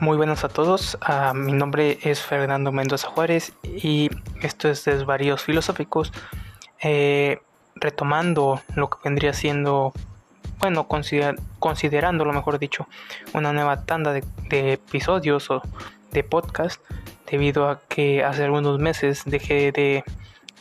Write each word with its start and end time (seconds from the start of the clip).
Muy 0.00 0.18
buenas 0.18 0.44
a 0.44 0.48
todos, 0.48 0.98
mi 1.34 1.52
nombre 1.52 1.98
es 2.02 2.20
Fernando 2.20 2.70
Mendoza 2.70 3.08
Juárez 3.08 3.54
y 3.62 4.10
esto 4.42 4.68
es 4.68 4.84
Desvaríos 4.84 5.42
Filosóficos, 5.42 6.12
eh, 6.82 7.40
retomando 7.74 8.60
lo 8.74 8.90
que 8.90 8.98
vendría 9.02 9.32
siendo, 9.32 9.94
bueno, 10.58 10.86
consider 10.86 11.36
considerando 11.60 12.26
lo 12.26 12.34
mejor 12.34 12.58
dicho, 12.58 12.86
una 13.32 13.54
nueva 13.54 13.86
tanda 13.86 14.12
de, 14.12 14.22
episodios 14.50 15.50
o 15.50 15.62
de 16.12 16.22
podcast, 16.24 16.82
debido 17.30 17.66
a 17.70 17.80
que 17.88 18.22
hace 18.22 18.44
algunos 18.44 18.78
meses 18.78 19.22
dejé 19.24 19.72
de, 19.72 20.04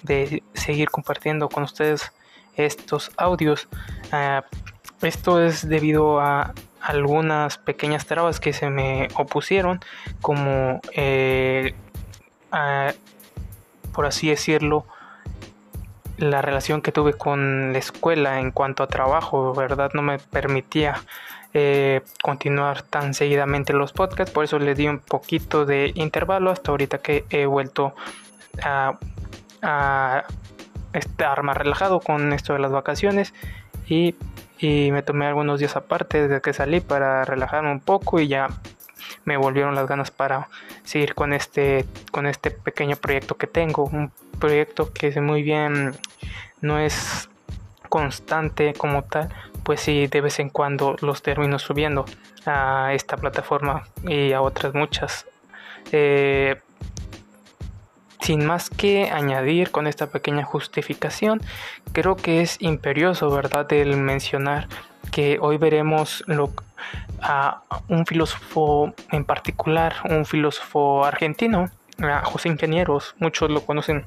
de 0.03 0.43
seguir 0.53 0.89
compartiendo 0.89 1.49
con 1.49 1.63
ustedes 1.63 2.13
estos 2.55 3.11
audios. 3.17 3.67
Uh, 4.13 4.41
esto 5.05 5.43
es 5.43 5.67
debido 5.67 6.21
a 6.21 6.53
algunas 6.83 7.57
pequeñas 7.57 8.05
trabas 8.05 8.39
que 8.41 8.51
se 8.51 8.69
me 8.69 9.07
opusieron, 9.15 9.79
como 10.21 10.81
eh, 10.91 11.73
por 13.93 14.05
así 14.05 14.29
decirlo, 14.29 14.85
la 16.17 16.41
relación 16.41 16.81
que 16.81 16.91
tuve 16.91 17.13
con 17.13 17.71
la 17.71 17.79
escuela 17.79 18.39
en 18.39 18.51
cuanto 18.51 18.83
a 18.83 18.87
trabajo, 18.87 19.53
¿verdad? 19.53 19.91
No 19.93 20.01
me 20.01 20.19
permitía 20.19 21.01
eh, 21.53 22.01
continuar 22.21 22.81
tan 22.81 23.13
seguidamente 23.13 23.71
los 23.73 23.93
podcasts, 23.93 24.33
por 24.33 24.43
eso 24.43 24.59
le 24.59 24.75
di 24.75 24.87
un 24.87 24.99
poquito 24.99 25.65
de 25.65 25.91
intervalo 25.95 26.51
hasta 26.51 26.71
ahorita 26.71 26.97
que 26.97 27.25
he 27.29 27.45
vuelto 27.45 27.95
a 28.61 30.23
estar 30.91 31.43
más 31.43 31.57
relajado 31.57 32.01
con 32.01 32.33
esto 32.33 32.53
de 32.53 32.59
las 32.59 32.71
vacaciones 32.71 33.33
y 33.87 34.15
y 34.63 34.93
me 34.93 35.03
tomé 35.03 35.25
algunos 35.25 35.59
días 35.59 35.75
aparte 35.75 36.25
desde 36.25 36.41
que 36.41 36.53
salí 36.53 36.79
para 36.79 37.25
relajarme 37.25 37.69
un 37.69 37.81
poco 37.81 38.21
y 38.21 38.29
ya 38.29 38.47
me 39.25 39.35
volvieron 39.35 39.75
las 39.75 39.89
ganas 39.89 40.09
para 40.09 40.47
seguir 40.85 41.15
con 41.15 41.33
este 41.33 41.85
con 42.11 42.25
este 42.25 42.49
pequeño 42.49 42.95
proyecto 42.95 43.35
que 43.35 43.45
tengo. 43.45 43.83
Un 43.83 44.13
proyecto 44.39 44.93
que 44.93 45.19
muy 45.19 45.43
bien 45.43 45.91
no 46.61 46.79
es 46.79 47.29
constante 47.89 48.73
como 48.73 49.03
tal 49.03 49.27
pues 49.65 49.81
sí 49.81 50.07
de 50.07 50.21
vez 50.21 50.39
en 50.39 50.49
cuando 50.49 50.95
los 51.01 51.21
termino 51.21 51.59
subiendo 51.59 52.05
a 52.45 52.93
esta 52.93 53.17
plataforma 53.17 53.83
y 54.07 54.31
a 54.31 54.41
otras 54.41 54.73
muchas. 54.73 55.25
Eh, 55.91 56.55
sin 58.23 58.45
más 58.45 58.69
que 58.69 59.11
añadir 59.11 59.69
con 59.71 59.85
esta 59.85 60.07
pequeña 60.07 60.45
justificación, 60.45 61.41
creo 61.91 62.15
que 62.15 62.41
es 62.41 62.57
imperioso, 62.61 63.29
¿verdad?, 63.29 63.71
el 63.73 63.97
mencionar 63.97 64.67
que 65.11 65.37
hoy 65.41 65.57
veremos 65.57 66.23
a 67.21 67.61
un 67.89 68.05
filósofo 68.05 68.93
en 69.11 69.25
particular, 69.25 69.95
un 70.09 70.25
filósofo 70.25 71.03
argentino, 71.03 71.69
a 71.99 72.23
José 72.23 72.47
Ingenieros, 72.47 73.13
muchos 73.19 73.49
lo 73.51 73.65
conocen 73.65 74.05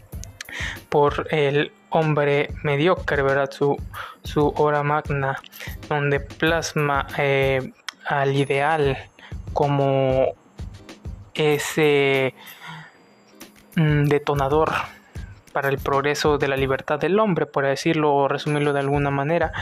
por 0.89 1.29
el 1.31 1.73
hombre 1.91 2.51
mediocre, 2.63 3.23
¿verdad? 3.23 3.51
Su, 3.51 3.77
su 4.25 4.49
obra 4.49 4.83
magna, 4.83 5.37
donde 5.89 6.21
plasma 6.21 7.07
eh, 7.19 7.73
al 8.07 8.35
ideal 8.35 8.97
como 9.53 10.35
ese 11.35 12.35
detonador 13.77 14.73
para 15.57 15.71
el 15.71 15.79
progreso 15.79 16.37
de 16.37 16.49
la 16.49 16.57
libertad 16.59 16.99
del 16.99 17.19
hombre, 17.19 17.47
por 17.47 17.65
decirlo 17.65 18.15
o 18.15 18.29
resumirlo 18.29 18.75
de 18.75 18.81
alguna 18.81 19.11
manera. 19.11 19.53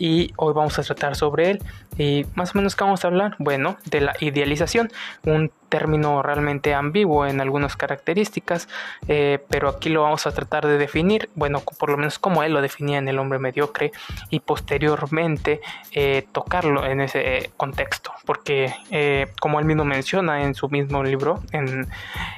Y 0.00 0.32
hoy 0.34 0.52
vamos 0.52 0.76
a 0.80 0.82
tratar 0.82 1.14
sobre 1.14 1.50
él. 1.50 1.62
Y 1.96 2.26
más 2.34 2.56
o 2.56 2.58
menos, 2.58 2.74
¿qué 2.74 2.82
vamos 2.82 3.04
a 3.04 3.06
hablar? 3.06 3.36
Bueno, 3.38 3.76
de 3.84 4.00
la 4.00 4.14
idealización, 4.18 4.90
un 5.24 5.52
término 5.68 6.24
realmente 6.24 6.74
ambiguo 6.74 7.24
en 7.24 7.40
algunas 7.40 7.76
características, 7.76 8.68
eh, 9.06 9.38
pero 9.48 9.68
aquí 9.68 9.90
lo 9.90 10.02
vamos 10.02 10.26
a 10.26 10.32
tratar 10.32 10.66
de 10.66 10.76
definir, 10.76 11.30
bueno, 11.36 11.62
por 11.78 11.88
lo 11.88 11.98
menos 11.98 12.18
como 12.18 12.42
él 12.42 12.52
lo 12.52 12.60
definía 12.60 12.98
en 12.98 13.06
El 13.06 13.20
hombre 13.20 13.38
mediocre, 13.38 13.92
y 14.30 14.40
posteriormente 14.40 15.60
eh, 15.92 16.26
tocarlo 16.32 16.84
en 16.84 17.00
ese 17.00 17.52
contexto, 17.56 18.10
porque 18.26 18.74
eh, 18.90 19.28
como 19.40 19.60
él 19.60 19.66
mismo 19.66 19.84
menciona 19.84 20.42
en 20.42 20.56
su 20.56 20.68
mismo 20.68 21.04
libro, 21.04 21.44
en 21.52 21.86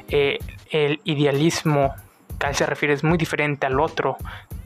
el 0.08 1.00
idealismo 1.04 1.94
que 2.38 2.46
a 2.46 2.50
él 2.50 2.56
se 2.56 2.66
refiere 2.66 2.94
es 2.94 3.04
muy 3.04 3.18
diferente 3.18 3.66
al 3.66 3.80
otro 3.80 4.16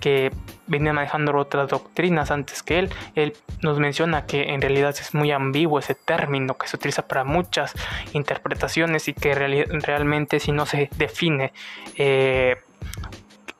que 0.00 0.32
venía 0.66 0.92
manejando 0.92 1.36
otras 1.36 1.68
doctrinas 1.68 2.30
antes 2.30 2.62
que 2.62 2.78
él. 2.78 2.90
Él 3.14 3.34
nos 3.62 3.78
menciona 3.78 4.26
que 4.26 4.54
en 4.54 4.60
realidad 4.60 4.94
es 4.98 5.14
muy 5.14 5.30
ambiguo 5.30 5.78
ese 5.78 5.94
término 5.94 6.56
que 6.56 6.68
se 6.68 6.76
utiliza 6.76 7.06
para 7.06 7.24
muchas 7.24 7.74
interpretaciones 8.12 9.08
y 9.08 9.14
que 9.14 9.34
realmente 9.34 10.40
si 10.40 10.52
no 10.52 10.66
se 10.66 10.88
define 10.96 11.52
eh, 11.96 12.56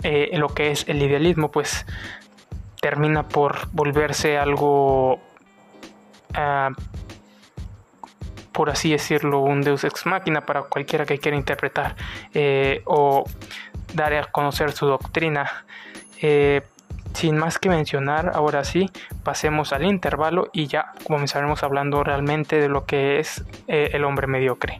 eh, 0.02 0.30
lo 0.32 0.48
que 0.48 0.70
es 0.70 0.88
el 0.88 1.02
idealismo, 1.02 1.50
pues 1.50 1.84
termina 2.80 3.28
por 3.28 3.68
volverse 3.72 4.38
algo, 4.38 5.14
uh, 5.14 6.74
por 8.52 8.70
así 8.70 8.90
decirlo, 8.90 9.40
un 9.40 9.60
deus 9.60 9.84
ex 9.84 10.06
machina 10.06 10.46
para 10.46 10.62
cualquiera 10.62 11.04
que 11.04 11.18
quiera 11.18 11.36
interpretar 11.36 11.96
eh, 12.32 12.82
o 12.86 13.24
dar 13.94 14.12
a 14.14 14.24
conocer 14.26 14.72
su 14.72 14.86
doctrina. 14.86 15.64
Eh, 16.22 16.62
sin 17.14 17.36
más 17.36 17.58
que 17.58 17.68
mencionar, 17.68 18.30
ahora 18.34 18.62
sí, 18.62 18.88
pasemos 19.24 19.72
al 19.72 19.84
intervalo 19.84 20.48
y 20.52 20.68
ya 20.68 20.92
comenzaremos 21.04 21.62
hablando 21.64 22.04
realmente 22.04 22.60
de 22.60 22.68
lo 22.68 22.86
que 22.86 23.18
es 23.18 23.44
eh, 23.66 23.90
el 23.92 24.04
hombre 24.04 24.26
mediocre. 24.26 24.78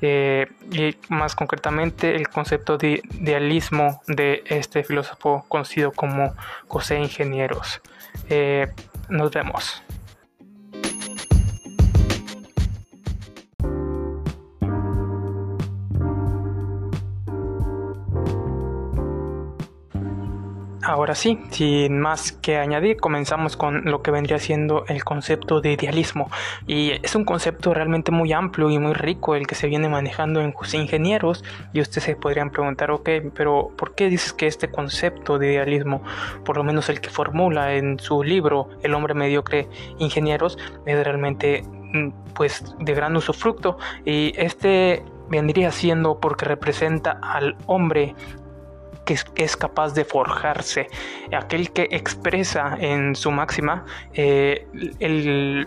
Eh, 0.00 0.46
y 0.70 0.96
más 1.08 1.34
concretamente 1.34 2.16
el 2.16 2.28
concepto 2.28 2.78
de 2.78 3.02
idealismo 3.18 4.02
de 4.06 4.42
este 4.46 4.84
filósofo 4.84 5.44
conocido 5.48 5.92
como 5.92 6.34
José 6.68 6.98
Ingenieros. 6.98 7.80
nos 9.08 9.30
vemos. 9.30 9.85
Ahora 21.06 21.14
sí, 21.14 21.38
sin 21.50 22.00
más 22.00 22.32
que 22.32 22.56
añadir, 22.56 22.96
comenzamos 22.96 23.56
con 23.56 23.84
lo 23.84 24.02
que 24.02 24.10
vendría 24.10 24.40
siendo 24.40 24.84
el 24.88 25.04
concepto 25.04 25.60
de 25.60 25.74
idealismo. 25.74 26.32
Y 26.66 26.94
es 27.00 27.14
un 27.14 27.24
concepto 27.24 27.72
realmente 27.72 28.10
muy 28.10 28.32
amplio 28.32 28.70
y 28.70 28.80
muy 28.80 28.92
rico 28.92 29.36
el 29.36 29.46
que 29.46 29.54
se 29.54 29.68
viene 29.68 29.88
manejando 29.88 30.40
en 30.40 30.52
Ingenieros. 30.72 31.44
Y 31.72 31.80
ustedes 31.80 32.02
se 32.02 32.16
podrían 32.16 32.50
preguntar, 32.50 32.90
ok, 32.90 33.08
pero 33.36 33.70
¿por 33.76 33.94
qué 33.94 34.08
dices 34.08 34.32
que 34.32 34.48
este 34.48 34.68
concepto 34.68 35.38
de 35.38 35.52
idealismo, 35.52 36.02
por 36.44 36.56
lo 36.56 36.64
menos 36.64 36.88
el 36.88 37.00
que 37.00 37.08
formula 37.08 37.74
en 37.74 38.00
su 38.00 38.24
libro 38.24 38.68
El 38.82 38.92
hombre 38.92 39.14
mediocre 39.14 39.68
ingenieros, 40.00 40.58
es 40.86 41.04
realmente 41.04 41.62
mm, 41.62 42.08
pues 42.34 42.64
de 42.80 42.94
gran 42.94 43.16
usufructo? 43.16 43.78
Y 44.04 44.32
este 44.36 45.04
vendría 45.30 45.70
siendo 45.70 46.18
porque 46.18 46.46
representa 46.46 47.20
al 47.22 47.56
hombre 47.66 48.16
que 49.06 49.44
es, 49.44 49.56
capaz 49.56 49.94
de 49.94 50.04
forjarse, 50.04 50.88
aquel 51.32 51.70
que 51.70 51.88
expresa 51.90 52.76
en 52.78 53.14
su 53.14 53.30
máxima 53.30 53.86
eh, 54.12 54.66
el, 54.98 55.66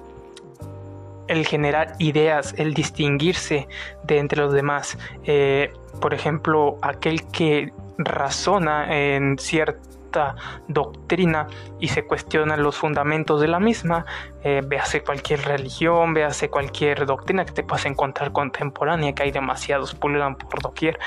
generar 1.46 1.94
ideas, 2.00 2.54
el 2.58 2.74
distinguirse 2.74 3.68
de 4.04 4.18
entre 4.18 4.42
los 4.42 4.54
demás. 4.54 4.98
Eh, 5.24 5.72
por 6.02 6.14
ejemplo, 6.14 6.78
aquel 6.82 7.26
que 7.28 7.72
razona 7.98 8.94
en 8.96 9.38
cierta 9.38 10.36
doctrina 10.68 11.48
y 11.80 11.88
se 11.88 12.04
cuestiona 12.04 12.58
los 12.58 12.76
fundamentos 12.76 13.40
de 13.42 13.48
la 13.48 13.60
misma, 13.60 14.06
eh, 14.44 14.62
véase 14.66 15.02
cualquier 15.02 15.42
religión, 15.44 16.14
véase 16.14 16.50
cualquier 16.50 17.06
doctrina 17.06 17.46
que 17.46 17.54
te 17.54 17.64
puedas 17.64 17.86
encontrar 17.86 18.32
contemporánea, 18.32 19.14
que 19.14 19.24
hay 19.24 19.32
demasiados, 19.32 19.94
pululan 19.94 20.36
por 20.36 20.62
doquier. 20.62 21.00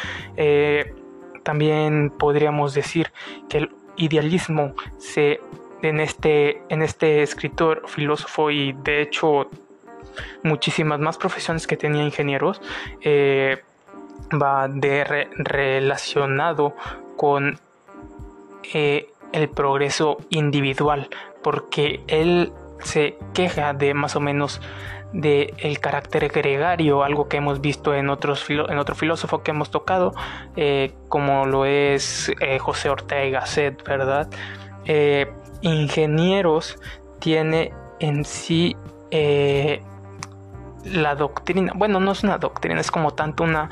También 1.42 2.10
podríamos 2.10 2.74
decir 2.74 3.12
que 3.48 3.58
el 3.58 3.70
idealismo 3.96 4.74
se 4.98 5.40
en 5.82 6.00
este, 6.00 6.62
en 6.68 6.82
este 6.82 7.22
escritor, 7.22 7.82
filósofo 7.88 8.50
y 8.50 8.72
de 8.72 9.02
hecho 9.02 9.48
muchísimas 10.42 11.00
más 11.00 11.18
profesiones 11.18 11.66
que 11.66 11.76
tenía 11.76 12.04
ingenieros, 12.04 12.60
eh, 13.00 13.62
va 14.40 14.68
de 14.68 15.28
relacionado 15.34 16.74
con 17.16 17.58
eh, 18.72 19.08
el 19.32 19.48
progreso 19.48 20.18
individual, 20.30 21.08
porque 21.42 22.02
él 22.06 22.52
se 22.80 23.16
queja 23.34 23.72
de 23.72 23.94
más 23.94 24.16
o 24.16 24.20
menos 24.20 24.60
de 25.12 25.54
el 25.58 25.78
carácter 25.80 26.28
gregario, 26.28 27.04
algo 27.04 27.28
que 27.28 27.36
hemos 27.36 27.60
visto 27.60 27.94
en, 27.94 28.06
en 28.06 28.10
otro 28.10 28.94
filósofo 28.94 29.42
que 29.42 29.50
hemos 29.50 29.70
tocado, 29.70 30.14
eh, 30.56 30.94
como 31.08 31.46
lo 31.46 31.64
es 31.64 32.32
eh, 32.40 32.58
José 32.58 32.88
Ortega 32.88 33.24
y 33.24 33.30
Gasset, 33.30 33.84
¿verdad? 33.84 34.28
Eh, 34.84 35.30
ingenieros 35.60 36.78
tiene 37.18 37.72
en 38.00 38.24
sí 38.24 38.76
la 40.84 41.14
doctrina, 41.14 41.72
bueno, 41.76 42.00
no 42.00 42.12
es 42.12 42.24
una 42.24 42.38
doctrina, 42.38 42.80
es 42.80 42.90
como 42.90 43.12
tanto 43.12 43.44
una 43.44 43.68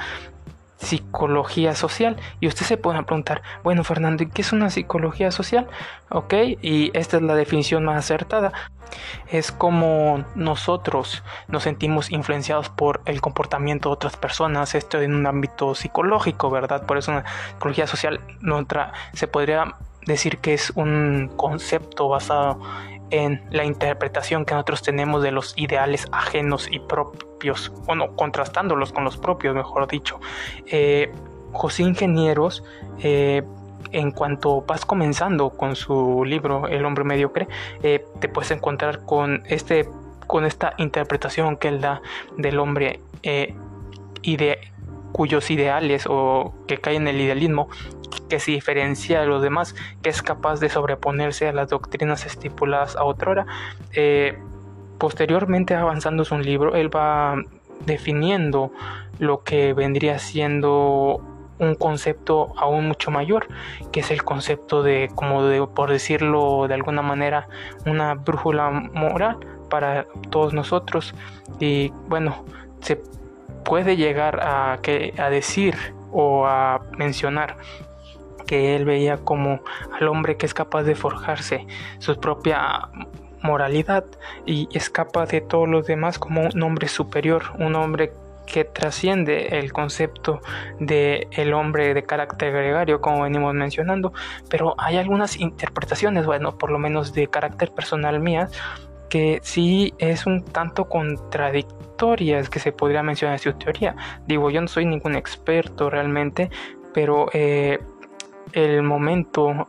psicología 0.81 1.75
social. 1.75 2.17
Y 2.41 2.49
usted 2.49 2.67
se 2.67 2.77
puede 2.77 3.03
preguntar, 3.03 3.43
bueno, 3.63 3.85
Fernando, 3.85 4.25
¿qué 4.33 4.43
es 4.43 4.53
una 4.53 4.71
psicología 4.71 5.31
social? 5.31 5.69
Ok, 6.09 6.35
y 6.63 6.91
esta 6.95 7.19
es 7.19 7.23
la 7.23 7.35
definición 7.35 7.85
más 7.85 7.99
acertada. 7.99 8.53
Es 9.29 9.53
como 9.53 10.25
nosotros 10.35 11.23
nos 11.47 11.63
sentimos 11.63 12.11
influenciados 12.11 12.71
por 12.71 13.03
el 13.05 13.21
comportamiento 13.21 13.89
de 13.89 13.93
otras 13.93 14.17
personas, 14.17 14.75
esto 14.75 15.01
en 15.01 15.15
un 15.15 15.27
ámbito 15.27 15.75
psicológico, 15.75 16.51
¿verdad? 16.51 16.87
Por 16.87 16.99
eso 16.99 17.13
una 17.13 17.25
psicología 17.53 17.87
social 17.87 18.21
otra 18.53 18.93
se 19.13 19.29
podría 19.29 19.77
decir 20.07 20.39
que 20.39 20.55
es 20.55 20.71
un 20.71 21.31
concepto 21.37 22.09
basado 22.09 22.61
en 23.11 23.43
la 23.51 23.65
interpretación 23.65 24.45
que 24.45 24.55
nosotros 24.55 24.83
tenemos 24.83 25.23
de 25.23 25.33
los 25.33 25.55
ideales 25.57 26.07
ajenos 26.13 26.69
y 26.71 26.79
propios, 26.79 27.73
bueno, 27.87 28.15
contrastándolos 28.17 28.93
con 28.93 29.05
los 29.05 29.17
propios, 29.17 29.55
mejor 29.55 29.89
dicho. 29.89 30.21
Eh, 30.67 31.13
José 31.53 31.83
Ingenieros, 31.83 32.63
eh, 33.01 33.43
en 33.93 34.13
cuanto 34.13 34.63
vas 34.63 34.85
comenzando 34.85 35.51
con 35.51 35.75
su 35.75 36.25
libro 36.25 36.69
El 36.69 36.85
hombre 36.85 37.05
mediocre, 37.05 37.49
eh, 37.83 38.05
te 38.21 38.29
puedes 38.29 38.51
encontrar 38.53 39.05
con, 39.05 39.43
este, 39.47 39.89
con 40.27 40.45
esta 40.45 40.75
interpretación 40.79 41.57
que 41.57 41.69
él 41.69 41.81
da 41.81 42.03
del 42.37 42.59
hombre 42.59 43.01
y 44.23 44.37
de 44.37 44.59
cuyos 45.13 45.51
ideales 45.51 46.07
o 46.09 46.55
que 46.67 46.79
caen 46.79 47.03
en 47.03 47.15
el 47.15 47.21
idealismo 47.21 47.69
que 48.29 48.41
se 48.41 48.53
diferencia 48.53 49.21
de 49.21 49.27
los 49.27 49.43
demás, 49.43 49.75
que 50.03 50.11
es 50.11 50.23
capaz 50.23 50.61
de 50.61 50.69
sobreponerse 50.69 51.49
a 51.49 51.53
las 51.53 51.69
doctrinas 51.69 52.27
estipuladas 52.27 52.97
a 52.97 53.05
otra 53.05 53.31
hora. 53.31 53.47
Eh, 53.93 54.39
posteriormente, 54.99 55.75
avanzando 55.75 56.25
su 56.25 56.39
libro, 56.39 56.77
él 56.77 56.95
va 56.95 57.37
definiendo 57.87 58.73
lo 59.19 59.43
que 59.43 59.73
vendría 59.73 60.19
siendo 60.19 61.21
un 61.59 61.75
concepto 61.75 62.55
aún 62.57 62.89
mucho 62.89 63.11
mayor, 63.11 63.47
que 63.93 64.01
es 64.01 64.11
el 64.11 64.25
concepto 64.25 64.83
de, 64.83 65.11
como 65.15 65.45
de, 65.45 65.67
por 65.67 65.91
decirlo 65.91 66.67
de 66.67 66.75
alguna 66.75 67.03
manera, 67.03 67.49
una 67.85 68.15
brújula 68.15 68.71
moral 68.71 69.37
para 69.69 70.07
todos 70.31 70.55
nosotros. 70.55 71.15
Y 71.59 71.93
bueno, 72.09 72.45
se 72.81 73.03
puede 73.65 73.97
llegar 73.97 74.41
a, 74.43 74.79
que, 74.83 75.15
a 75.19 75.31
decir 75.31 75.77
o 76.13 76.47
a 76.47 76.81
mencionar 76.97 77.57
que 78.47 78.75
él 78.75 78.85
veía 78.85 79.19
como 79.19 79.61
al 79.93 80.09
hombre 80.09 80.37
que 80.37 80.47
es 80.47 80.55
capaz 80.55 80.83
de 80.83 80.95
forjarse 80.95 81.67
su 81.99 82.19
propia 82.19 82.89
moralidad 83.43 84.05
y 84.45 84.69
escapa 84.73 85.27
de 85.27 85.41
todos 85.41 85.69
los 85.69 85.87
demás 85.87 86.19
como 86.19 86.43
un 86.43 86.63
hombre 86.63 86.89
superior, 86.89 87.43
un 87.59 87.75
hombre 87.77 88.13
que 88.47 88.65
trasciende 88.65 89.59
el 89.59 89.73
concepto 89.73 90.41
de 90.81 91.29
el 91.31 91.55
hombre 91.55 91.95
de 91.95 92.03
carácter 92.03 92.53
gregario 92.53 93.01
como 93.01 93.23
venimos 93.23 93.55
mencionando. 93.55 94.13
Pero 94.49 94.75
hay 94.79 94.97
algunas 94.97 95.39
interpretaciones 95.39 96.27
bueno 96.27 96.59
por 96.59 96.71
lo 96.71 96.79
menos 96.79 97.13
de 97.15 97.29
carácter 97.29 97.71
personal 97.71 98.21
mías 98.21 98.51
que 99.11 99.41
sí 99.43 99.93
es 99.99 100.25
un 100.25 100.43
tanto 100.43 100.89
contradictorias 100.89 102.49
que 102.49 102.61
se 102.61 102.73
podría 102.73 103.03
mencionar 103.03 103.35
en 103.35 103.41
su 103.41 103.53
teoría. 103.53 103.95
Digo 104.27 104.51
yo 104.51 104.63
no 104.63 104.69
soy 104.69 104.87
ningún 104.87 105.17
experto 105.17 105.91
realmente 105.91 106.49
pero 106.93 107.29
eh, 107.33 107.79
el 108.53 108.83
momento 108.83 109.69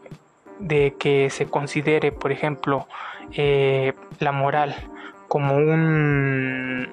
de 0.60 0.96
que 0.98 1.30
se 1.30 1.48
considere, 1.48 2.12
por 2.12 2.32
ejemplo, 2.32 2.88
eh, 3.34 3.94
la 4.20 4.32
moral 4.32 4.76
como 5.28 5.56
un, 5.56 6.90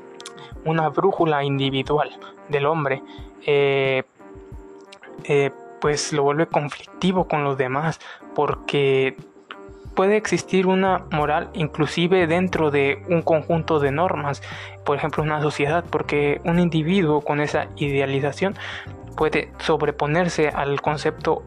una 0.65 0.89
brújula 0.89 1.45
individual 1.45 2.11
del 2.49 2.67
hombre, 2.67 3.03
eh, 3.47 4.05
pues 5.81 6.13
lo 6.13 6.23
vuelve 6.23 6.47
conflictivo 6.47 7.27
con 7.27 7.45
los 7.45 7.59
demás, 7.59 8.01
porque 8.35 9.17
puede 9.99 10.17
existir 10.17 10.69
una 10.69 11.07
moral 11.11 11.51
inclusive 11.55 12.29
dentro 12.29 12.71
de 12.71 13.03
un 13.09 13.21
conjunto 13.21 13.81
de 13.81 13.91
normas, 13.91 14.43
por 14.85 14.97
ejemplo 14.97 15.25
una 15.25 15.43
sociedad, 15.43 15.85
porque 15.91 16.41
un 16.45 16.61
individuo 16.61 17.21
con 17.21 17.41
esa 17.41 17.67
idealización 17.75 18.55
puede 19.17 19.51
sobreponerse 19.59 20.51
al 20.51 20.81
concepto 20.83 21.43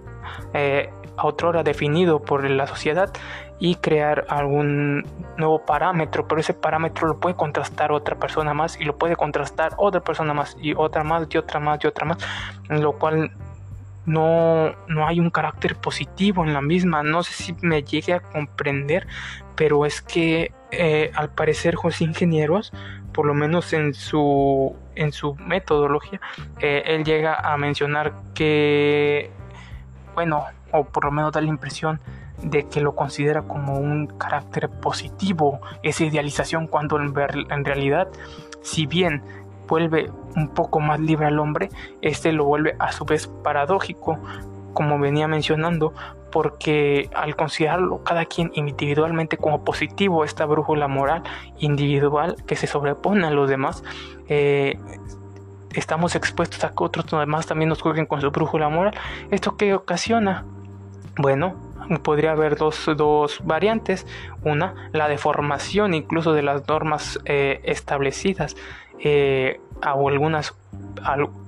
eh, 0.53 0.89
a 1.15 1.27
otra 1.27 1.47
hora 1.47 1.63
definido 1.63 2.21
por 2.21 2.43
la 2.43 2.67
sociedad 2.67 3.13
y 3.57 3.75
crear 3.75 4.25
algún 4.27 5.05
nuevo 5.37 5.63
parámetro, 5.65 6.27
pero 6.27 6.41
ese 6.41 6.53
parámetro 6.53 7.07
lo 7.07 7.21
puede 7.21 7.35
contrastar 7.35 7.93
otra 7.93 8.17
persona 8.17 8.53
más 8.53 8.77
y 8.77 8.83
lo 8.83 8.97
puede 8.97 9.15
contrastar 9.15 9.75
otra 9.77 10.01
persona 10.01 10.33
más 10.33 10.57
y 10.59 10.73
otra 10.73 11.05
más 11.05 11.25
y 11.29 11.37
otra 11.37 11.61
más 11.61 11.79
y 11.81 11.87
otra 11.87 12.05
más, 12.05 12.17
lo 12.67 12.91
cual 12.99 13.31
no, 14.05 14.75
no 14.87 15.07
hay 15.07 15.19
un 15.19 15.29
carácter 15.29 15.75
positivo 15.75 16.43
en 16.43 16.53
la 16.53 16.61
misma. 16.61 17.03
No 17.03 17.23
sé 17.23 17.33
si 17.33 17.55
me 17.61 17.83
llegue 17.83 18.13
a 18.13 18.19
comprender, 18.19 19.07
pero 19.55 19.85
es 19.85 20.01
que 20.01 20.51
eh, 20.71 21.11
al 21.15 21.29
parecer 21.29 21.75
José 21.75 22.05
Ingenieros, 22.05 22.71
por 23.13 23.25
lo 23.25 23.33
menos 23.33 23.73
en 23.73 23.93
su, 23.93 24.75
en 24.95 25.11
su 25.11 25.35
metodología, 25.35 26.21
eh, 26.59 26.83
él 26.85 27.03
llega 27.03 27.35
a 27.35 27.57
mencionar 27.57 28.13
que 28.33 29.31
bueno, 30.13 30.45
o 30.71 30.85
por 30.85 31.05
lo 31.05 31.11
menos 31.11 31.31
da 31.31 31.41
la 31.41 31.47
impresión 31.47 31.99
de 32.41 32.67
que 32.67 32.81
lo 32.81 32.95
considera 32.95 33.43
como 33.43 33.77
un 33.77 34.07
carácter 34.07 34.69
positivo, 34.69 35.61
esa 35.83 36.03
idealización, 36.03 36.67
cuando 36.67 36.99
en, 36.99 37.13
en 37.49 37.65
realidad, 37.65 38.07
si 38.61 38.87
bien 38.87 39.21
vuelve 39.71 40.11
un 40.35 40.49
poco 40.49 40.81
más 40.81 40.99
libre 40.99 41.27
al 41.27 41.39
hombre, 41.39 41.69
este 42.01 42.33
lo 42.33 42.43
vuelve 42.43 42.75
a 42.77 42.91
su 42.91 43.05
vez 43.05 43.27
paradójico, 43.27 44.19
como 44.73 44.99
venía 44.99 45.29
mencionando, 45.29 45.93
porque 46.29 47.09
al 47.15 47.37
considerarlo 47.37 48.03
cada 48.03 48.25
quien 48.25 48.51
individualmente 48.53 49.37
como 49.37 49.63
positivo, 49.63 50.25
esta 50.25 50.45
brújula 50.45 50.89
moral 50.89 51.23
individual 51.59 52.35
que 52.45 52.57
se 52.57 52.67
sobrepone 52.67 53.25
a 53.25 53.31
los 53.31 53.49
demás, 53.49 53.81
eh, 54.27 54.77
estamos 55.73 56.15
expuestos 56.15 56.65
a 56.65 56.71
que 56.71 56.83
otros 56.83 57.05
demás 57.09 57.47
también 57.47 57.69
nos 57.69 57.81
jueguen 57.81 58.05
con 58.05 58.19
su 58.19 58.29
brújula 58.29 58.67
moral. 58.67 58.93
¿Esto 59.31 59.55
qué 59.55 59.73
ocasiona? 59.73 60.43
Bueno, 61.17 61.55
podría 62.03 62.31
haber 62.31 62.57
dos, 62.57 62.89
dos 62.97 63.39
variantes. 63.45 64.05
Una, 64.43 64.89
la 64.91 65.07
deformación 65.07 65.93
incluso 65.93 66.33
de 66.33 66.41
las 66.41 66.67
normas 66.67 67.19
eh, 67.23 67.61
establecidas. 67.63 68.57
Eh, 69.03 69.59
o 69.95 70.09
algunas, 70.09 70.55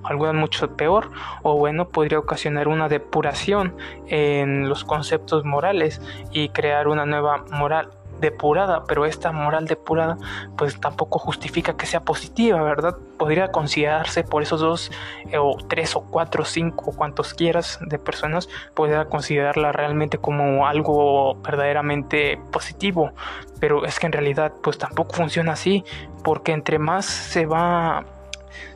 algunas 0.04 0.36
mucho 0.36 0.76
peor, 0.76 1.12
o 1.44 1.58
bueno, 1.58 1.90
podría 1.90 2.20
ocasionar 2.20 2.68
una 2.68 2.90
depuración 2.90 3.76
en 4.08 4.68
los 4.70 4.84
conceptos 4.84 5.46
morales 5.46 6.02
y 6.32 6.50
crear 6.50 6.88
una 6.88 7.06
nueva 7.06 7.46
moral 7.52 7.90
depurada, 8.24 8.86
pero 8.86 9.06
esta 9.06 9.32
moral 9.32 9.68
depurada 9.68 10.18
pues 10.58 10.80
tampoco 10.80 11.20
justifica 11.20 11.76
que 11.76 11.86
sea 11.86 12.00
positiva, 12.00 12.62
¿verdad? 12.64 12.98
Podría 13.18 13.52
considerarse 13.52 14.24
por 14.24 14.42
esos 14.42 14.62
dos 14.62 14.92
eh, 15.30 15.38
o 15.38 15.56
tres 15.68 15.96
o 15.96 16.02
cuatro, 16.02 16.46
cinco, 16.46 16.94
cuantos 16.96 17.34
quieras 17.34 17.78
de 17.82 18.00
personas, 18.00 18.50
podría 18.74 19.06
considerarla 19.06 19.72
realmente 19.72 20.18
como 20.18 20.66
algo 20.66 21.36
verdaderamente 21.44 22.40
positivo, 22.52 23.12
pero 23.60 23.86
es 23.86 24.00
que 24.00 24.08
en 24.08 24.14
realidad 24.14 24.54
pues 24.64 24.78
tampoco 24.78 25.14
funciona 25.14 25.52
así, 25.52 25.84
porque 26.24 26.54
entre 26.54 26.80
más 26.80 27.06
se 27.06 27.46
va 27.46 28.06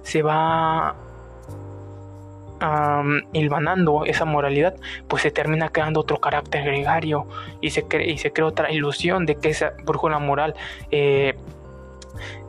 se 0.04 0.22
va 0.22 0.96
um, 2.62 3.22
esa 4.06 4.26
moralidad, 4.26 4.76
pues 5.08 5.24
se 5.24 5.32
termina 5.32 5.70
creando 5.70 6.02
otro 6.02 6.20
carácter 6.20 6.64
gregario 6.64 7.28
y 7.62 7.72
se, 7.72 7.86
y 8.06 8.18
se 8.18 8.32
crea 8.32 8.48
otra 8.48 8.72
ilusión 8.72 9.26
de 9.26 9.36
que 9.36 9.50
esa 9.50 9.74
brújula 9.84 10.20
moral 10.20 10.56
eh, 10.92 11.36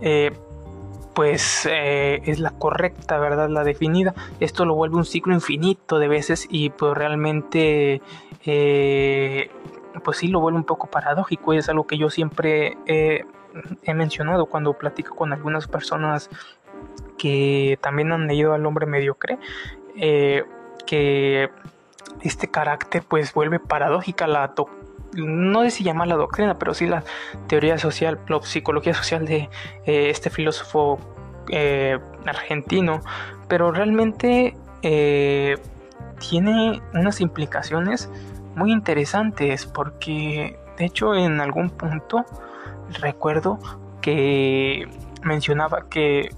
eh, 0.01 0.33
pues 1.15 1.69
eh, 1.71 2.21
es 2.25 2.39
la 2.39 2.51
correcta, 2.51 3.19
¿verdad? 3.19 3.49
La 3.49 3.65
definida. 3.65 4.15
Esto 4.39 4.65
lo 4.65 4.75
vuelve 4.75 4.97
un 4.97 5.05
ciclo 5.05 5.35
infinito 5.35 5.99
de 5.99 6.09
veces 6.09 6.47
y 6.49 6.71
pues 6.71 6.97
realmente 6.97 8.01
pues 10.05 10.17
sí 10.17 10.29
lo 10.29 10.41
vuelve 10.41 10.59
un 10.59 10.65
poco 10.65 10.87
paradójico 10.87 11.53
y 11.53 11.59
es 11.59 11.69
algo 11.69 11.87
que 11.87 11.99
yo 11.99 12.09
siempre 12.09 12.79
he 12.87 13.95
mencionado 13.95 14.47
cuando 14.47 14.73
platico 14.75 15.17
con 15.17 15.33
algunas 15.33 15.67
personas 15.67 16.31
que 17.19 17.79
también 17.83 18.13
han 18.13 18.27
leído 18.27 18.55
al 18.55 18.65
hombre 18.65 18.87
mediocre 18.87 19.39
eh, 20.01 20.45
que 20.87 21.51
este 22.23 22.49
carácter 22.49 23.03
pues 23.07 23.35
vuelve 23.35 23.59
paradójica 23.59 24.27
la 24.27 24.55
no 25.15 25.63
sé 25.63 25.71
si 25.71 25.85
llama 25.85 26.07
la 26.07 26.17
doctrina, 26.17 26.59
pero 26.59 26.75
sí 26.75 26.87
la 26.87 27.03
teoría 27.47 27.79
social, 27.79 28.21
la 28.29 28.43
psicología 28.43 28.95
social 28.95 29.27
de 29.27 29.49
eh, 29.87 30.11
este 30.11 30.31
filósofo 30.31 30.99
eh, 31.49 31.99
argentino, 32.27 33.01
pero 33.49 33.73
realmente 33.73 34.57
tiene 34.81 36.81
unas 36.95 37.21
implicaciones 37.21 38.09
muy 38.55 38.71
interesantes 38.71 39.67
porque 39.67 40.57
de 40.77 40.85
hecho 40.85 41.17
en 41.17 41.41
algún 41.41 41.71
punto 41.71 42.25
recuerdo 43.01 43.59
que 44.01 44.89
mencionaba 45.23 45.89
que 45.89 46.31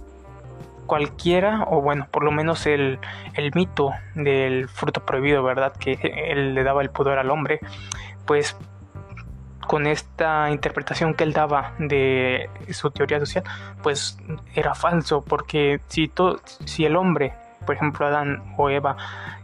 cualquiera, 0.90 1.66
o 1.68 1.80
bueno, 1.80 2.08
por 2.10 2.24
lo 2.24 2.32
menos 2.32 2.66
el, 2.66 2.98
el 3.34 3.52
mito 3.54 3.92
del 4.16 4.68
fruto 4.68 5.06
prohibido, 5.06 5.40
¿verdad? 5.44 5.72
Que 5.72 5.92
él 6.32 6.52
le 6.52 6.64
daba 6.64 6.82
el 6.82 6.90
pudor 6.90 7.20
al 7.20 7.30
hombre, 7.30 7.60
pues 8.26 8.56
con 9.68 9.86
esta 9.86 10.50
interpretación 10.50 11.14
que 11.14 11.22
él 11.22 11.32
daba 11.32 11.74
de 11.78 12.50
su 12.72 12.90
teoría 12.90 13.20
social, 13.20 13.44
pues 13.84 14.18
era 14.56 14.74
falso, 14.74 15.22
porque 15.22 15.78
si, 15.86 16.08
todo, 16.08 16.40
si 16.64 16.84
el 16.84 16.96
hombre, 16.96 17.34
por 17.64 17.76
ejemplo 17.76 18.04
Adán 18.04 18.42
o 18.56 18.68
Eva, 18.68 18.96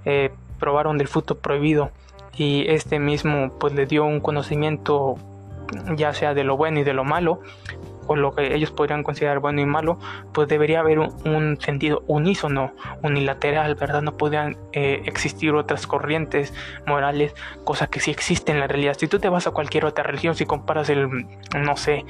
eh, 0.04 0.32
probaron 0.58 0.98
del 0.98 1.06
fruto 1.06 1.38
prohibido 1.38 1.92
y 2.34 2.68
este 2.68 2.98
mismo 2.98 3.56
pues 3.60 3.72
le 3.72 3.86
dio 3.86 4.04
un 4.04 4.18
conocimiento 4.18 5.14
ya 5.94 6.12
sea 6.12 6.34
de 6.34 6.42
lo 6.42 6.56
bueno 6.56 6.80
y 6.80 6.82
de 6.82 6.92
lo 6.92 7.04
malo, 7.04 7.40
o 8.06 8.16
lo 8.16 8.34
que 8.34 8.54
ellos 8.54 8.70
podrían 8.70 9.02
considerar 9.02 9.40
bueno 9.40 9.60
y 9.60 9.66
malo, 9.66 9.98
pues 10.32 10.48
debería 10.48 10.80
haber 10.80 10.98
un, 10.98 11.58
sentido 11.60 12.02
unísono, 12.06 12.72
unilateral, 13.02 13.74
¿verdad? 13.74 14.02
No 14.02 14.16
podrían 14.16 14.56
eh, 14.72 15.02
existir 15.06 15.52
otras 15.54 15.86
corrientes 15.86 16.52
morales, 16.86 17.34
cosa 17.64 17.86
que 17.86 18.00
sí 18.00 18.10
existe 18.10 18.52
en 18.52 18.60
la 18.60 18.66
realidad. 18.66 18.96
Si 18.98 19.08
tú 19.08 19.18
te 19.18 19.28
vas 19.28 19.46
a 19.46 19.50
cualquier 19.50 19.84
otra 19.84 20.04
religión, 20.04 20.34
si 20.34 20.46
comparas 20.46 20.88
el, 20.88 21.26
no 21.54 21.76
sé, 21.76 22.04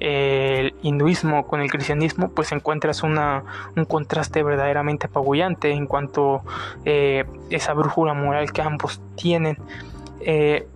el 0.00 0.74
hinduismo 0.82 1.46
con 1.46 1.60
el 1.60 1.70
cristianismo, 1.70 2.30
pues 2.30 2.52
encuentras 2.52 3.02
una, 3.02 3.44
un 3.76 3.84
contraste 3.84 4.42
verdaderamente 4.42 5.06
apabullante 5.06 5.70
en 5.70 5.86
cuanto 5.86 6.42
eh, 6.84 7.24
esa 7.50 7.72
brújula 7.72 8.14
moral 8.14 8.52
que 8.52 8.62
ambos 8.62 9.00
tienen. 9.16 9.56
Eh, 10.20 10.66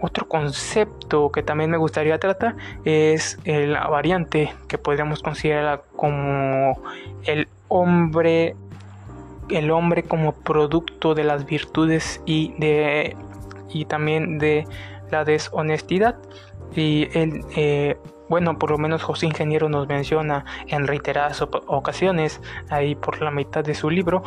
otro 0.00 0.28
concepto 0.28 1.30
que 1.32 1.42
también 1.42 1.70
me 1.70 1.76
gustaría 1.76 2.18
tratar 2.18 2.56
es 2.84 3.38
la 3.44 3.86
variante 3.88 4.54
que 4.68 4.78
podríamos 4.78 5.22
considerar 5.22 5.82
como 5.96 6.80
el 7.24 7.48
hombre 7.68 8.54
el 9.50 9.70
hombre 9.70 10.02
como 10.02 10.32
producto 10.32 11.14
de 11.14 11.24
las 11.24 11.46
virtudes 11.46 12.20
y 12.26 12.54
de 12.58 13.16
y 13.70 13.84
también 13.84 14.38
de 14.38 14.66
la 15.10 15.24
deshonestidad. 15.24 16.16
Y 16.74 17.08
el 17.18 17.44
eh, 17.56 17.96
bueno, 18.28 18.58
por 18.58 18.70
lo 18.70 18.78
menos 18.78 19.02
José 19.02 19.26
Ingeniero 19.26 19.68
nos 19.68 19.88
menciona 19.88 20.44
en 20.66 20.86
reiteradas 20.86 21.40
ocasiones, 21.40 22.40
ahí 22.68 22.94
por 22.94 23.22
la 23.22 23.30
mitad 23.30 23.64
de 23.64 23.74
su 23.74 23.88
libro, 23.88 24.22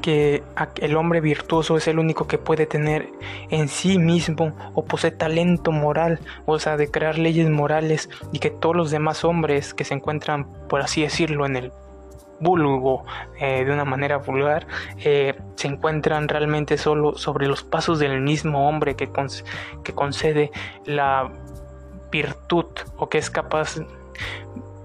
que 0.00 0.42
el 0.80 0.96
hombre 0.96 1.20
virtuoso 1.20 1.76
es 1.76 1.88
el 1.88 1.98
único 1.98 2.26
que 2.26 2.38
puede 2.38 2.66
tener 2.66 3.08
en 3.50 3.68
sí 3.68 3.98
mismo 3.98 4.52
o 4.74 4.84
posee 4.84 5.10
talento 5.10 5.72
moral, 5.72 6.20
o 6.46 6.58
sea, 6.58 6.76
de 6.76 6.90
crear 6.90 7.18
leyes 7.18 7.48
morales 7.50 8.08
y 8.32 8.38
que 8.38 8.50
todos 8.50 8.76
los 8.76 8.90
demás 8.90 9.24
hombres 9.24 9.74
que 9.74 9.84
se 9.84 9.94
encuentran, 9.94 10.46
por 10.68 10.80
así 10.80 11.02
decirlo, 11.02 11.46
en 11.46 11.56
el 11.56 11.72
vulgo 12.40 13.04
eh, 13.38 13.64
de 13.64 13.72
una 13.72 13.84
manera 13.84 14.16
vulgar 14.16 14.66
eh, 15.04 15.38
se 15.56 15.68
encuentran 15.68 16.26
realmente 16.26 16.78
solo 16.78 17.14
sobre 17.14 17.46
los 17.46 17.62
pasos 17.62 17.98
del 17.98 18.20
mismo 18.22 18.66
hombre 18.68 18.96
que, 18.96 19.10
que 19.84 19.92
concede 19.92 20.50
la 20.86 21.30
virtud 22.10 22.66
o 22.96 23.08
que 23.08 23.18
es 23.18 23.30
capaz 23.30 23.76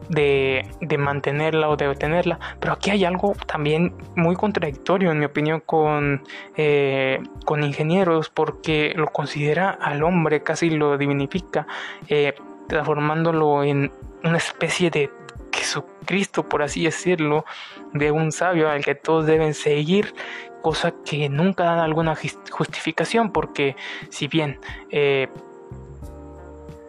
de, 0.10 0.66
mantenerla 0.98 1.70
o 1.70 1.78
de 1.78 1.88
obtenerla. 1.88 2.40
Pero 2.60 2.74
aquí 2.74 2.92
hay 2.92 3.06
algo 3.06 3.34
también 3.46 3.94
muy 4.16 4.36
contradictorio, 4.36 5.12
en 5.12 5.20
mi 5.20 5.26
opinión, 5.26 5.62
con, 5.66 6.24
eh, 6.56 7.22
con 7.46 7.64
ingenieros, 7.64 8.30
porque 8.30 8.94
lo 8.96 9.08
considera 9.08 9.70
al 9.70 10.04
hombre, 10.04 10.44
casi 10.44 10.70
lo 10.70 10.98
divinifica, 10.98 11.68
eh, 12.08 12.34
transformándolo 12.68 13.64
en 13.64 13.92
una 14.24 14.38
especie 14.38 14.90
de 14.90 15.10
Jesucristo, 15.52 16.48
por 16.48 16.62
así 16.64 16.84
decirlo, 16.84 17.46
de 17.94 18.12
un 18.12 18.32
sabio 18.32 18.70
al 18.70 18.84
que 18.84 18.96
todos 18.96 19.26
deben 19.26 19.54
seguir, 19.54 20.14
cosa 20.62 20.94
que 21.06 21.30
nunca 21.30 21.64
da 21.64 21.84
alguna 21.84 22.16
justificación, 22.16 23.32
porque 23.32 23.76
si 24.10 24.28
bien 24.28 24.60
eh, 24.90 25.28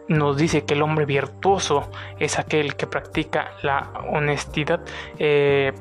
nos 0.07 0.37
dice 0.37 0.63
que 0.63 0.73
el 0.73 0.81
hombre 0.81 1.05
virtuoso 1.05 1.89
es 2.19 2.39
aquel 2.39 2.75
que 2.75 2.87
practica 2.87 3.51
la 3.61 3.89
honestidad 4.09 4.81
eh, 5.19 5.73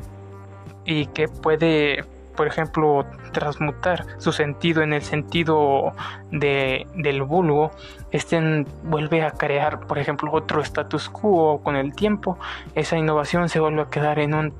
y 0.85 1.06
que 1.06 1.28
puede, 1.28 2.04
por 2.37 2.47
ejemplo, 2.47 3.06
transmutar 3.33 4.06
su 4.18 4.33
sentido 4.33 4.83
en 4.83 4.92
el 4.92 5.02
sentido 5.02 5.92
de, 6.30 6.87
del 6.95 7.23
vulgo, 7.23 7.71
este 8.11 8.64
vuelve 8.85 9.23
a 9.23 9.33
crear, 9.33 9.87
por 9.87 9.99
ejemplo, 9.99 10.30
otro 10.33 10.61
status 10.61 11.09
quo 11.09 11.61
con 11.62 11.76
el 11.76 11.95
tiempo, 11.95 12.38
esa 12.75 12.97
innovación 12.97 13.49
se 13.49 13.61
vuelve 13.61 13.83
a 13.83 13.90
quedar 13.90 14.18
en 14.18 14.35
un, 14.35 14.54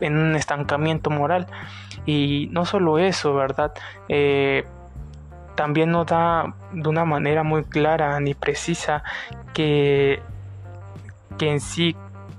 en 0.00 0.16
un 0.16 0.34
estancamiento 0.34 1.10
moral. 1.10 1.46
Y 2.04 2.48
no 2.50 2.64
solo 2.64 2.98
eso, 2.98 3.34
¿verdad? 3.34 3.72
Eh, 4.08 4.64
también 5.54 5.90
no 5.90 6.04
da 6.04 6.54
de 6.72 6.88
una 6.88 7.04
manera 7.04 7.42
muy 7.42 7.64
clara 7.64 8.18
ni 8.20 8.34
precisa 8.34 9.02
que, 9.52 10.20
que 11.38 11.50
en 11.50 11.60
sí 11.60 11.96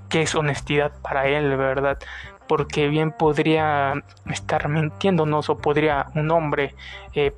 que 0.08 0.22
es 0.22 0.34
honestidad 0.34 0.92
para 1.02 1.26
él, 1.26 1.56
¿verdad? 1.56 1.98
Porque 2.46 2.88
bien 2.88 3.10
podría 3.12 3.94
estar 4.30 4.68
mintiéndonos 4.68 5.48
o 5.50 5.58
podría 5.58 6.06
un 6.14 6.30
hombre 6.30 6.74
eh, 7.14 7.32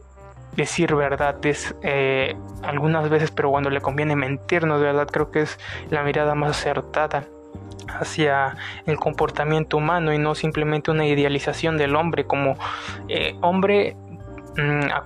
decir 0.57 0.95
verdades 0.95 1.75
eh, 1.83 2.37
algunas 2.63 3.09
veces, 3.09 3.31
pero 3.31 3.51
cuando 3.51 3.71
le 3.71 3.81
conviene 3.81 4.17
mentirnos, 4.17 4.81
¿verdad? 4.81 5.07
Creo 5.11 5.31
que 5.31 5.43
es 5.43 5.59
la 5.91 6.03
mirada 6.03 6.35
más 6.35 6.51
acertada 6.51 7.25
hacia 7.89 8.57
el 8.87 8.97
comportamiento 8.99 9.77
humano 9.77 10.13
y 10.13 10.19
no 10.19 10.35
simplemente 10.35 10.91
una 10.91 11.07
idealización 11.07 11.79
del 11.79 11.95
hombre 11.95 12.27
como 12.27 12.57
eh, 13.09 13.37
hombre 13.43 13.97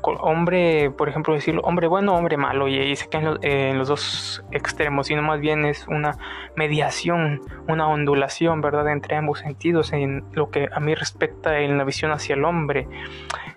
hombre, 0.03 0.91
por 0.91 1.09
ejemplo, 1.09 1.35
decirlo 1.35 1.63
hombre 1.63 1.87
bueno, 1.87 2.15
hombre 2.15 2.37
malo, 2.37 2.69
y 2.69 2.79
ahí 2.79 2.97
se 2.97 3.09
quedan 3.09 3.39
en 3.43 3.79
los, 3.79 3.89
dos 3.89 4.45
extremos, 4.53 5.09
sino 5.09 5.23
más 5.23 5.41
bien 5.41 5.65
es 5.65 5.87
una 5.89 6.17
mediación, 6.57 7.41
una 7.69 7.89
ondulación, 7.89 8.61
¿verdad?, 8.61 8.89
entre 8.89 9.17
ambos 9.17 9.41
sentidos 9.41 9.93
en 9.93 10.25
lo 10.33 10.51
que 10.51 10.69
a 10.73 10.81
mí 10.81 10.95
respecta 10.95 11.59
en 11.61 11.79
la 11.79 11.85
visión 11.85 12.13
hacia 12.13 12.35
el 12.35 12.45
hombre. 12.45 12.87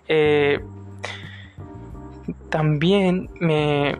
Eh, 0.07 0.59
también 2.49 3.29
me, 3.39 3.97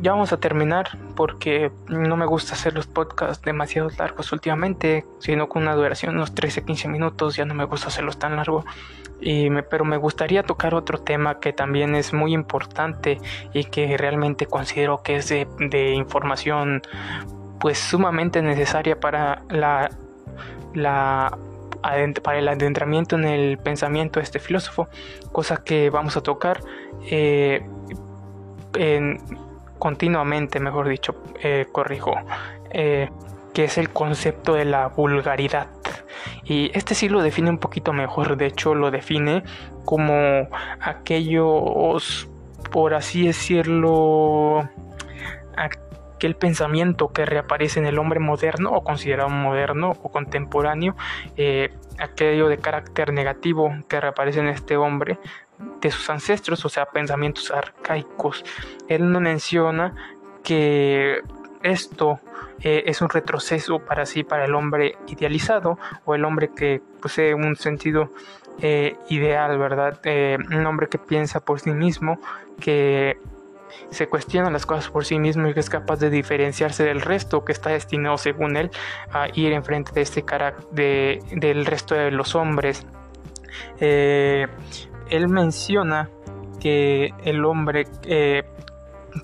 ya 0.00 0.12
vamos 0.12 0.32
a 0.32 0.38
terminar 0.38 0.96
porque 1.16 1.72
no 1.88 2.16
me 2.16 2.26
gusta 2.26 2.54
hacer 2.54 2.74
los 2.74 2.86
podcasts 2.86 3.44
demasiado 3.44 3.90
largos 3.98 4.32
últimamente, 4.32 5.04
sino 5.18 5.48
con 5.48 5.62
una 5.62 5.74
duración 5.74 6.12
de 6.12 6.18
unos 6.18 6.34
13-15 6.34 6.88
minutos, 6.88 7.36
ya 7.36 7.44
no 7.44 7.54
me 7.54 7.64
gusta 7.64 7.88
hacerlos 7.88 8.18
tan 8.18 8.36
largos. 8.36 8.64
Y 9.20 9.50
pero 9.62 9.84
me 9.84 9.96
gustaría 9.96 10.44
tocar 10.44 10.74
otro 10.74 10.98
tema 10.98 11.40
que 11.40 11.52
también 11.52 11.96
es 11.96 12.12
muy 12.12 12.32
importante 12.32 13.18
y 13.52 13.64
que 13.64 13.96
realmente 13.96 14.46
considero 14.46 15.02
que 15.02 15.16
es 15.16 15.28
de, 15.28 15.92
información 15.94 16.82
pues 17.58 17.78
sumamente 17.78 18.40
necesaria 18.40 19.00
para 19.00 19.42
la, 19.50 19.90
la 20.74 21.36
para 22.22 22.38
el 22.38 22.48
adentramiento 22.48 23.16
en 23.16 23.24
el 23.24 23.58
pensamiento 23.58 24.20
de 24.20 24.24
este 24.24 24.38
filósofo, 24.38 24.88
cosa 25.32 25.64
que 25.64 25.90
vamos 25.90 26.16
a 26.16 26.22
tocar 26.22 26.60
eh, 27.10 27.64
en 28.74 29.18
continuamente, 29.78 30.60
mejor 30.60 30.88
dicho, 30.88 31.14
eh, 31.42 31.66
corrijo, 31.70 32.14
eh, 32.70 33.10
que 33.54 33.64
es 33.64 33.78
el 33.78 33.90
concepto 33.90 34.54
de 34.54 34.64
la 34.64 34.88
vulgaridad. 34.88 35.68
Y 36.44 36.70
este 36.74 36.94
sí 36.94 37.08
lo 37.08 37.22
define 37.22 37.50
un 37.50 37.58
poquito 37.58 37.92
mejor, 37.92 38.36
de 38.36 38.46
hecho 38.46 38.74
lo 38.74 38.90
define 38.90 39.42
como 39.84 40.48
aquellos, 40.80 42.28
por 42.70 42.94
así 42.94 43.26
decirlo, 43.26 44.68
aquel 45.56 46.34
pensamiento 46.34 47.12
que 47.12 47.24
reaparece 47.24 47.78
en 47.78 47.86
el 47.86 47.98
hombre 47.98 48.20
moderno 48.20 48.70
o 48.72 48.82
considerado 48.82 49.30
moderno 49.30 49.92
o 50.02 50.10
contemporáneo, 50.10 50.96
eh, 51.36 51.70
aquello 51.98 52.48
de 52.48 52.58
carácter 52.58 53.12
negativo 53.12 53.72
que 53.88 54.00
reaparece 54.00 54.40
en 54.40 54.48
este 54.48 54.76
hombre 54.76 55.18
de 55.80 55.90
sus 55.90 56.08
ancestros, 56.10 56.64
o 56.64 56.68
sea, 56.68 56.86
pensamientos 56.86 57.50
arcaicos. 57.50 58.44
Él 58.88 59.10
no 59.10 59.20
menciona 59.20 59.94
que 60.42 61.20
esto 61.62 62.20
eh, 62.60 62.84
es 62.86 63.00
un 63.00 63.08
retroceso 63.08 63.78
para 63.78 64.06
sí, 64.06 64.24
para 64.24 64.44
el 64.44 64.54
hombre 64.54 64.96
idealizado 65.06 65.78
o 66.04 66.14
el 66.14 66.24
hombre 66.24 66.50
que 66.54 66.80
posee 67.00 67.34
un 67.34 67.56
sentido 67.56 68.10
eh, 68.60 68.96
ideal, 69.08 69.56
¿verdad? 69.58 70.00
Eh, 70.04 70.38
un 70.50 70.66
hombre 70.66 70.88
que 70.88 70.98
piensa 70.98 71.40
por 71.40 71.60
sí 71.60 71.70
mismo, 71.70 72.20
que 72.60 73.18
se 73.90 74.08
cuestiona 74.08 74.50
las 74.50 74.66
cosas 74.66 74.90
por 74.90 75.04
sí 75.04 75.18
mismo 75.18 75.48
y 75.48 75.54
que 75.54 75.60
es 75.60 75.70
capaz 75.70 76.00
de 76.00 76.10
diferenciarse 76.10 76.84
del 76.84 77.00
resto, 77.00 77.44
que 77.44 77.52
está 77.52 77.70
destinado, 77.70 78.18
según 78.18 78.56
él, 78.56 78.70
a 79.12 79.28
ir 79.34 79.52
enfrente 79.52 79.92
de 79.92 80.02
este 80.02 80.24
de, 80.72 81.22
del 81.32 81.66
resto 81.66 81.94
de 81.94 82.10
los 82.10 82.34
hombres 82.34 82.86
él 85.10 85.28
menciona 85.28 86.08
que 86.60 87.14
el 87.24 87.44
hombre 87.44 87.86
eh, 88.04 88.44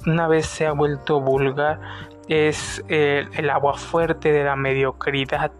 una 0.07 0.29
vez 0.29 0.47
se 0.47 0.67
ha 0.67 0.73
vuelto 0.73 1.21
vulgar 1.21 1.81
es 2.29 2.83
el, 2.89 3.29
el 3.35 3.51
agua 3.51 3.75
fuerte 3.75 4.33
de 4.33 4.45
la 4.45 4.57
mediocridad. 4.57 5.53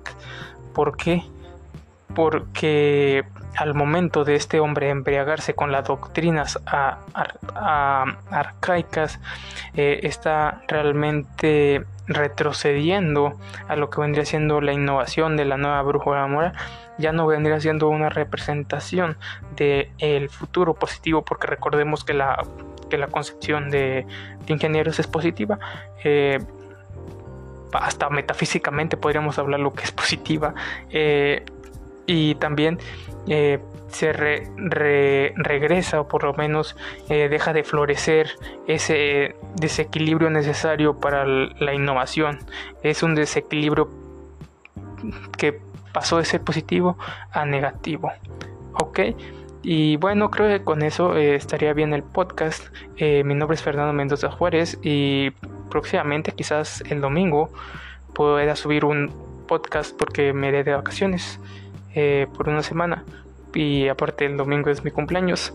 ¿Por 0.73 0.97
qué? 0.97 1.23
Porque 2.15 3.25
al 3.57 3.75
momento 3.75 4.25
de 4.25 4.35
este 4.37 4.61
hombre 4.61 4.91
embriagarse 4.91 5.55
con 5.55 5.73
las 5.73 5.85
doctrinas 5.85 6.59
arcaicas, 8.31 9.21
eh, 9.75 10.01
está 10.03 10.63
realmente 10.69 11.85
retrocediendo 12.07 13.39
a 13.69 13.77
lo 13.77 13.91
que 13.91 14.01
vendría 14.01 14.25
siendo 14.27 14.61
la 14.61 14.73
innovación 14.73 15.37
de 15.37 15.45
la 15.47 15.57
nueva 15.57 15.81
brújula 15.83 16.27
moral 16.27 16.53
ya 16.99 17.13
no 17.13 17.27
vendría 17.27 17.59
siendo 17.61 17.89
una 17.89 18.09
representación 18.09 19.17
del 19.57 19.89
el 19.99 20.29
futuro 20.29 20.75
positivo 20.75 21.25
porque 21.25 21.47
recordemos 21.47 22.05
que 22.05 22.15
la, 22.15 22.45
que 22.89 22.99
la 22.99 23.09
concepción 23.09 23.71
de, 23.71 24.07
ingenieros 24.47 24.99
es 24.99 25.07
positiva 25.07 25.59
eh, 26.05 26.39
hasta 27.73 28.11
metafísicamente 28.11 28.97
podríamos 28.97 29.39
hablar 29.39 29.61
lo 29.61 29.73
que 29.73 29.85
es 29.85 29.93
positiva 29.93 30.55
eh, 30.91 31.45
y 32.07 32.35
también 32.37 32.79
eh, 33.29 33.59
se 33.89 34.13
regresa 34.13 36.01
o 36.01 36.09
por 36.09 36.25
lo 36.25 36.35
menos 36.35 36.77
eh, 37.09 37.29
deja 37.29 37.53
de 37.53 37.63
florecer 37.63 38.31
ese 38.67 39.37
desequilibrio 39.55 40.31
necesario 40.31 40.99
para 40.99 41.25
la 41.25 41.75
innovación. 41.75 42.39
Es 42.83 43.03
un 43.03 43.15
desequilibrio 43.15 43.89
que 45.39 45.61
pasó 45.93 46.19
de 46.19 46.25
ser 46.25 46.41
positivo 46.43 46.99
a 47.31 47.45
negativo. 47.45 48.11
¿Ok? 48.75 49.01
Y 49.63 49.97
bueno, 49.97 50.31
creo 50.31 50.49
que 50.49 50.65
con 50.65 50.83
eso 50.83 51.17
eh, 51.17 51.37
estaría 51.37 51.73
bien 51.73 51.95
el 51.95 52.03
podcast. 52.03 52.67
mi 52.99 53.35
nombre 53.35 53.55
es 53.55 53.63
Fernando 53.63 53.93
Mendoza 53.93 54.31
Juárez 54.31 54.79
y 54.83 55.31
próximamente, 55.71 56.33
quizás 56.33 56.83
el 56.91 57.01
domingo, 57.01 57.51
pueda 58.13 58.57
subir 58.57 58.85
un 58.85 59.11
podcast 59.47 59.97
porque 59.97 60.33
me 60.33 60.49
iré 60.49 60.65
de 60.65 60.75
vacaciones. 60.75 61.39
Eh, 61.95 62.27
por 62.37 62.49
una 62.49 62.63
semana. 62.63 63.05
Y 63.55 63.87
aparte 63.89 64.25
el 64.27 64.37
domingo 64.37 64.71
es 64.71 64.83
mi 64.83 64.91
cumpleaños 64.91 65.55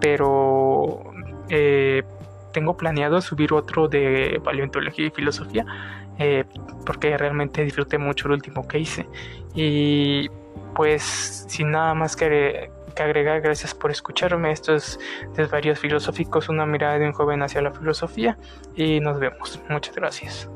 pero 0.00 1.12
eh, 1.48 2.02
tengo 2.52 2.76
planeado 2.76 3.20
subir 3.20 3.52
otro 3.52 3.88
de 3.88 4.40
paleontología 4.42 5.06
y 5.06 5.10
filosofía 5.10 5.66
eh, 6.18 6.44
porque 6.86 7.16
realmente 7.16 7.64
disfruté 7.64 7.98
mucho 7.98 8.28
el 8.28 8.34
último 8.34 8.66
que 8.66 8.78
hice. 8.78 9.06
Y 9.54 10.28
pues 10.74 11.46
sin 11.48 11.70
nada 11.70 11.94
más 11.94 12.16
que, 12.16 12.70
que 12.94 13.02
agregar 13.02 13.40
gracias 13.40 13.74
por 13.74 13.90
escucharme. 13.90 14.52
Estos 14.52 14.98
desvaríos 15.36 15.78
filosóficos 15.78 16.48
una 16.48 16.66
mirada 16.66 16.98
de 16.98 17.06
un 17.06 17.12
joven 17.12 17.42
hacia 17.42 17.62
la 17.62 17.72
filosofía 17.72 18.38
y 18.76 19.00
nos 19.00 19.18
vemos. 19.18 19.60
Muchas 19.68 19.94
gracias 19.94 20.48